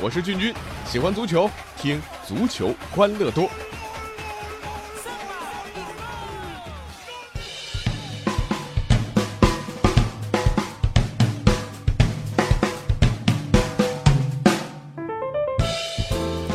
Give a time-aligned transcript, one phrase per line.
[0.00, 0.54] 我是俊君，
[0.86, 3.50] 喜欢足球，听足球欢乐多。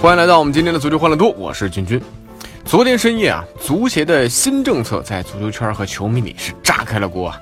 [0.01, 2.01] 欢迎来到我们今天的足球欢乐多，我是君君。
[2.64, 7.37] 昨天深夜啊，足协的新政策在足球圈和球迷里是炸开了锅啊。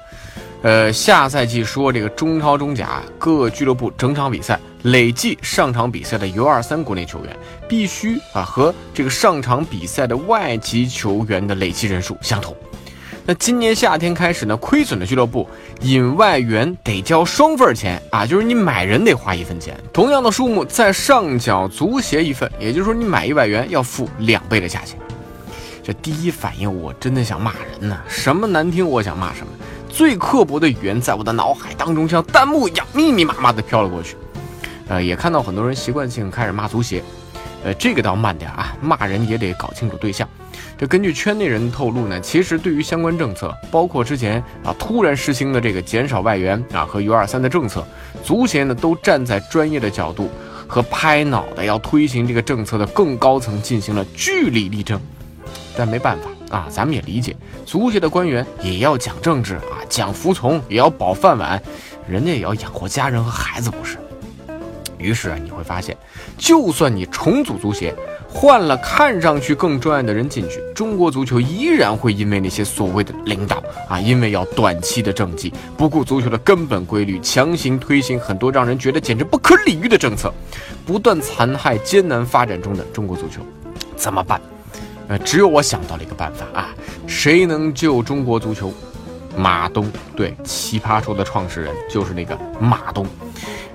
[0.64, 7.36] 呃，下赛季说这个中超、中甲各俱乐部整场比赛累计上场比赛的 U23 国内球员
[7.68, 12.56] 必须啊和这个上场比赛的外籍球员的累计人数相同。
[13.24, 15.48] 那今年夏天开始呢，亏损的俱乐部
[15.82, 24.98] 引外援得交双份钱啊，就是你买人得花一分钱，同样的数目再上缴足协一份，也就是说你买一外援要付两倍的价钱。
[25.84, 29.54] 这第一反应我真的想骂人呢，什么难听我想骂什么，
[29.88, 34.16] 最刻薄的语言在我的脑海当中像弹幕一样密密麻麻的飘了过去。
[34.92, 37.02] 呃，也看到很多人习惯性开始骂足协，
[37.64, 40.28] 呃，这个倒慢点啊，骂人也得搞清楚对象。
[40.78, 47.88] 这根据圈内人透露呢，其实对于相关政策，包括之前啊突然实行的这个减少外援啊和 U 二三的政策，
[48.22, 50.30] 足协呢都站在专业的角度
[50.68, 55.00] 和拍脑袋要推行这个政策的更高层进行了据理力争。
[55.78, 57.34] 但没办法啊，咱们也理解，
[57.66, 61.62] 足协的官员也要讲政治啊，讲服从，也要保饭碗，
[62.10, 63.98] 人家也要养活家人和孩子，不是？
[65.02, 65.98] 于是啊，你会发现，
[66.38, 67.94] 就算你重组足协。
[68.34, 80.34] 换了看上去更专业的人进去，中国足球依然会因为那些所谓的领导啊，因为要短期的政绩，不顾足球的根本规律，强行推行很多让人觉得简直不可理喻的政策，
[80.86, 83.42] 不断残害艰难发展中的中国足球，
[83.98, 84.40] 怎么办？
[85.10, 86.70] 呃，只有我想到了一个办法啊，
[87.06, 88.74] 谁能救中国足球？
[89.36, 93.06] 马东，对，奇葩说的创始人就是那个马东。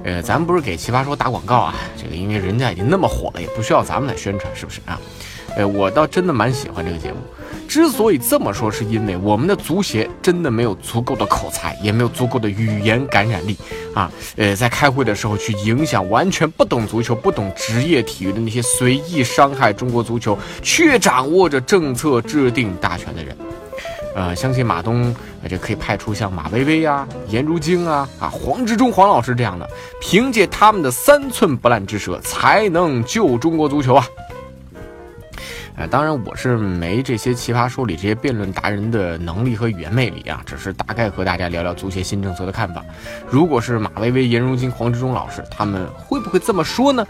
[0.06, 5.00] 呃，咱不是给奇葩说打广告啊，这个因为人家已经那么火了，也不需要咱们来宣传，是不是啊？
[5.56, 7.18] 呃，我倒真的蛮喜欢这个节目。
[7.66, 13.56] 之所以这么说，是因为我们的足协真的没有足够的口才，也没有足够的语言感染力
[13.94, 14.08] 啊。
[14.36, 23.36] 呃，在开会的时候去影响完全不懂足球、不懂职业体育的那些随意伤害中国足球却掌握着政策制定大权的人。
[24.16, 25.14] 呃，相信马东，
[25.46, 29.68] 这可以派出像马薇薇啊、颜如晶啊、啊黄执中黄老师这样的，
[30.00, 34.08] 凭借他们的三寸不烂之舌，才能救中国足球啊！
[35.76, 42.82] 呃，当然我是没这些奇葩说里这些辩论达人的能力和语言魅力啊，只是大概和大家聊聊足协新政策的看法。
[43.28, 47.06] 如果是马薇薇、颜如晶、黄志忠老师，他们会不会这么说呢？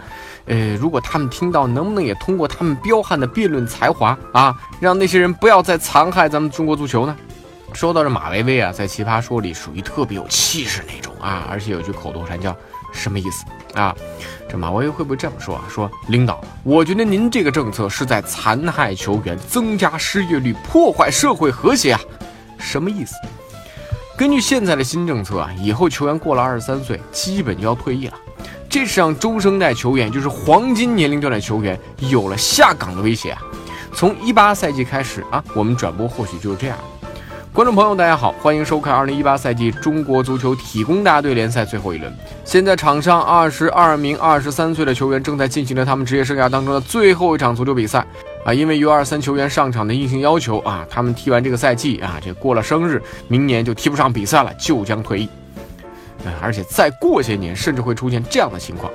[0.47, 7.15] 呃，如果他们听到，能不能也通过他们彪悍的辩论才华啊，让那些人不要再残害咱们中国足球呢？
[7.73, 12.55] 说到这马薇薇啊，在奇葩说里属于特别有气势那种啊，而且有句口头禅叫
[12.97, 13.95] 什么意思啊？
[14.49, 15.63] 这马薇会不会这么说啊？
[15.69, 22.01] 说领导，我觉得您这个政策是在残害球员，增加失业率，破坏社会和谐啊？
[22.57, 23.13] 什么意思？
[24.17, 28.13] 根据现在的新政策啊，以后球员过了二十三岁，基本就要退役了，
[28.67, 33.41] 这是让中生代球员，就是黄金年龄段的球员，有了下岗的威胁啊。
[33.93, 36.77] 从一八赛季开始啊，我们转播或许就是这样。
[37.57, 42.15] 观众朋友，大家好，欢迎收看二零一八赛季中国足球体工大队联赛最后一轮。
[42.45, 48.05] 现在场上二十二名二十三岁的球员正在进行着他们职业生涯当中的最后一场足球比赛
[48.45, 48.53] 啊！
[48.53, 55.27] 因为 U 二三球员上场的硬性要求啊，他们踢完这个赛季啊，这过了生日，明年就踢不上比赛了，就将退役。
[56.39, 58.93] 而且再过些年，甚至会出现这样的情况。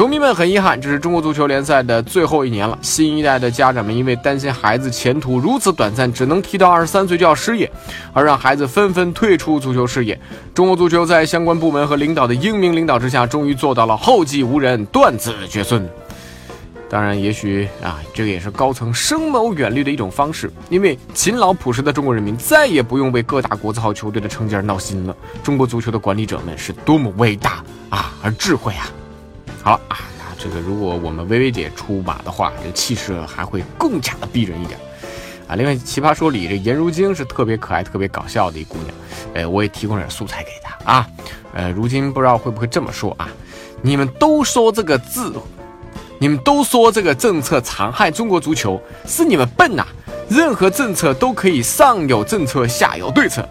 [0.00, 2.78] 球迷们很遗憾，这是中国足球联赛的最后一年了。
[2.80, 7.70] 新一代的家长们因为担心孩子前途如此短暂，只能踢到二十三岁就要失业，
[8.14, 10.18] 而让孩子纷纷退出足球事业。
[10.54, 15.86] 中国足球在相关部门和领导的英明领导之下，终于做到了后继无人、断子绝孙。
[16.88, 25.14] 当然，也许啊，这个也是高层深谋远虑的一种方式，因为勤劳朴实的中国人民再也不用为各大国字号球队的成绩而闹心了。
[25.42, 28.90] 中国足球的管理者们是多么伟大啊，而智慧啊！
[29.62, 34.78] 好啊，那这个如果我们薇薇姐出马的话，这气势还会更加的逼人一点
[35.46, 35.54] 啊。
[35.54, 38.94] 另外，奇葩说里这颜如晶是特别可爱、特别搞笑的一姑娘，
[39.34, 41.06] 呃，我也提供点素材给她啊。
[41.52, 43.28] 呃，如今不知道会不会这么说啊？
[43.82, 45.32] 你们都说这个字，
[46.18, 49.86] 你们都说这个政策残害中国足球，是你们笨呐！
[50.28, 53.42] 任何政策都可以上有政策，下有对策。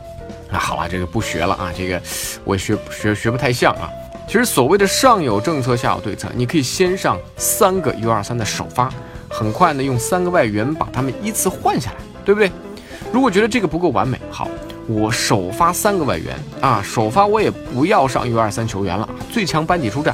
[0.51, 2.01] 啊，好了，这个不学了啊，这个
[2.43, 3.89] 我学学学不太像啊。
[4.29, 8.87] 其实所谓的上有政策下有对策，你可以先上三个 U 二三的首发，
[9.27, 12.51] 很快呢用三个外援把他们依次换下来，对不对？
[13.11, 14.47] 如果觉得这个不够完美，好，
[14.85, 20.13] 我首发三个外援啊，首发我也不要上 U 二三球员了，最强班底出战，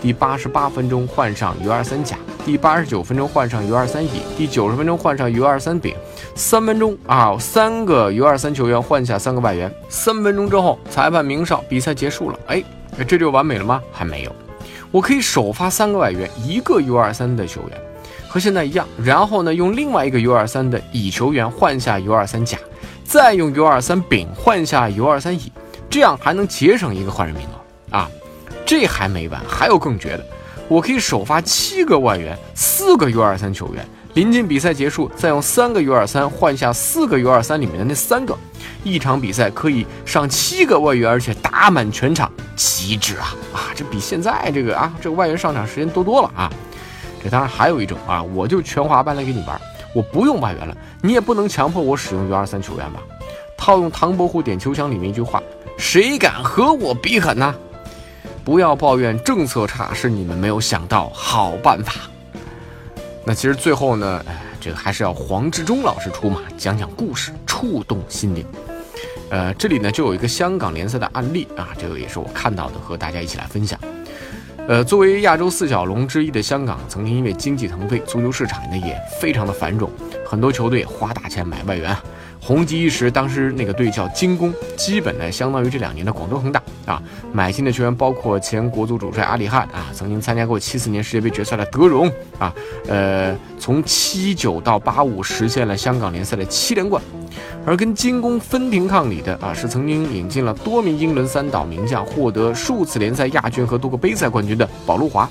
[0.00, 2.16] 第八十八分钟换上 U 二三甲，
[2.46, 5.94] 第八十九分钟换上 U 二三乙，第九十分钟换上 U 二三丙。
[6.34, 9.70] 三分钟啊，三个 U 二三球员换下三个外援。
[9.90, 12.38] 三分钟之后，裁判鸣哨，比赛结束了。
[12.46, 12.64] 哎，
[13.06, 13.82] 这就完美了吗？
[13.92, 14.32] 还没有。
[14.90, 17.80] 我可以首发三个外援，一个 U 二三的球员，
[18.28, 18.86] 和现在一样。
[19.02, 22.58] 然后呢，用另外一个 U 二三的乙球员换下 U 二三甲，
[23.04, 25.52] 再用 U 二三丙换下 U 二三乙，
[25.88, 28.10] 这样还能节省一个换人名额啊。
[28.66, 30.26] 这还没完，还有更绝的，
[30.68, 33.86] 我可以首发七个外援，四个 U 二三球员。
[34.14, 38.36] 临近比赛结束，再用三个 U 二三换下四个 U 二三里面的那三个，
[38.84, 43.58] 一场比赛可以上七个外援，而且打满全场，极致啊啊！
[43.74, 46.50] 这比现在这个啊这个外援上场时间多多了啊！
[47.22, 49.60] 这当然还有一种啊，我就全华班来给你玩，
[49.94, 53.00] 我不用外援了，你也不能强迫我使用 U 二三球员吧？
[53.56, 55.42] 套用唐伯虎点秋香里面一句话：
[55.76, 57.54] 谁敢和我比狠呢？
[58.42, 61.92] 不要抱怨政策差，是你们没有想到好办法。
[63.22, 68.42] 那其实最后呢，哎，这个还是要黄志忠老师出马，讲讲故事，触动心灵。
[69.30, 73.78] 呃，这里呢就有一个香港联赛的案例啊，这个也是我看到的，和大家一起来分享。
[74.68, 79.90] 呃，作为亚洲四小龙之一的香港，曾经因为经济腾飞，足球市场呢也非常的繁荣，
[80.26, 81.96] 很多球队花大钱买外援。
[82.42, 87.02] 红极一时，当时那个队叫金工，基本呢相当于这两年的广州恒大啊。
[87.32, 92.52] 买进的球员包括前国足主帅阿里汉啊，曾经参加过七四年世界杯决赛的德容啊，
[92.88, 97.02] 呃，从七九到八五实现了香港联赛的七连冠。
[97.70, 105.30] 而跟金工分庭抗礼的啊，是曾经引进了多名英伦三岛名将，获得数次联赛亚军和多个杯赛冠军的保路华。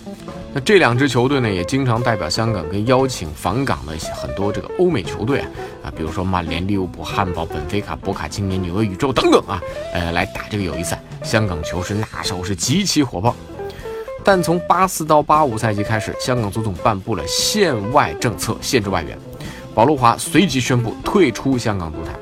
[0.53, 5.47] 那这两支球队呢，也经常代表香港跟邀请访港的一些很多这个欧美球队啊，
[5.83, 10.97] 啊，比如说曼联、利物浦、汉堡、本菲卡、博卡青年、纽约宇宙等等啊，呃，来打这个友谊赛。
[11.21, 13.35] 香港球是那时候是极其火爆。
[14.23, 19.17] 但从八四到八五赛季开始，香港足总颁布了限外政策，限制外援，
[19.75, 22.17] 保罗华随即宣布退出香港足坛。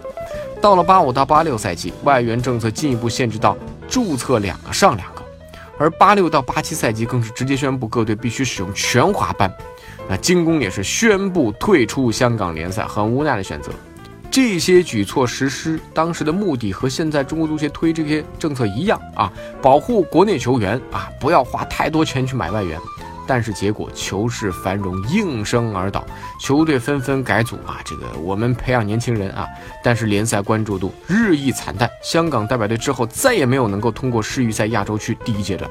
[0.62, 3.56] 到了八五到八六赛季，外援政策进一步限制到
[3.88, 5.22] 注册两个上两个。
[5.78, 9.52] 而八六到八七赛季更是直接宣布各队必须使用全华班，
[10.10, 13.72] 那金工也是宣布退出香港联赛，很无奈的选择。
[14.32, 19.32] 这些举措实施当时的目的和现在中国足协推这些政策一样啊，
[19.62, 22.80] 保护国内球员啊，不要花太多钱去买外援。
[23.28, 26.06] 但是结果球市繁荣应声而倒，
[26.40, 29.46] 球队纷纷改组啊，这个我们培养年轻人啊，
[29.84, 35.70] 但是联赛关注度日益惨淡，香港代表队之后再也没有能够通过世预赛亚洲区第一阶段。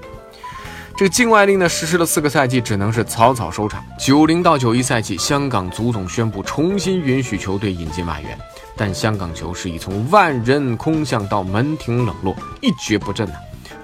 [0.99, 3.85] 这个境外令呢实施了四个赛季，只能是草草收场。
[3.99, 8.39] 九零到九一赛季，香港足总宣布重新允许球队引进外援，
[8.77, 13.35] 但香港球市已从万人空巷到门庭冷落，一蹶不振呐。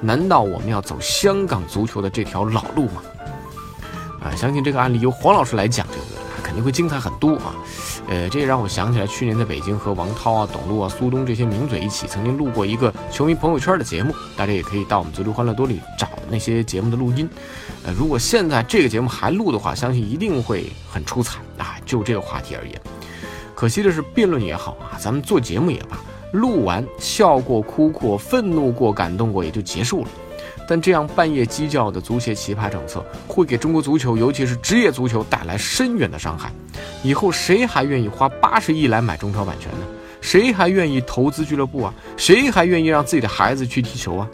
[0.00, 3.02] 难道我们要走香港足球的这条老路吗？
[4.24, 6.02] 啊，相信这个案例由黄老师来讲，这个
[6.42, 7.54] 肯定会精彩很多啊。
[8.08, 14.14] 呃，这也让我想起来，去年在北京和王涛啊、董路啊、苏东这些名嘴一起，曾经录过一个球迷朋友圈的节目。
[14.36, 17.28] 大家也可以到我们足球欢乐多里找那些节目的录音。
[17.84, 21.76] 呃，如果现在这个节目还录的话，相信一定会很出彩啊。
[21.84, 22.80] 就这个话题而言，
[23.54, 25.98] 可惜的是，辩论也好啊，咱们做节目也罢，
[26.32, 30.08] 录完笑过、哭过、愤怒过、感动过，也就结束了。
[30.68, 36.50] 但这样半夜鸡叫的足协奇葩政策，会给中国足球，尤其是职业足球带来深远的伤害。
[37.02, 39.86] 以后谁还愿意花八十亿来买中超版权呢？
[40.20, 41.92] 谁还愿意投资俱乐部啊？
[42.16, 44.28] 谁还愿意让自己的孩子去踢球啊？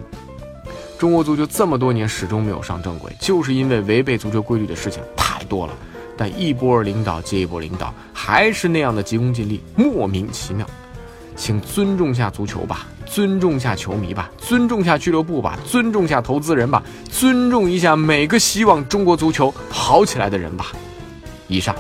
[0.98, 5.72] 中国足球这么多年始终没有上正轨，就是因为违背足球规律的事情太多了。
[6.16, 10.66] 但一波领导接一波领导，还是那样的急功近利，莫名其妙。
[11.36, 12.88] 请尊重下足球吧。
[13.10, 20.66] 尊重下球迷吧，尊重下俱乐部吧，尊重下投资人吧，尊重一下每个希望中国足球好起来的人吧。
[21.48, 21.74] 以上，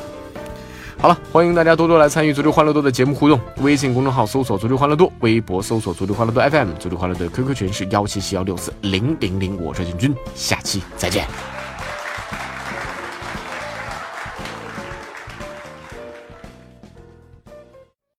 [0.96, 3.38] 好了，欢迎大家多多来参与足球欢乐多的节目互动。
[3.58, 9.62] 微信公众号搜索“足球欢乐多”，微博搜索“足球欢乐多 FM”，足球欢乐多的 QQ 群是幺七七幺六四零零零。
[9.62, 11.57] 我是建军，下期再见。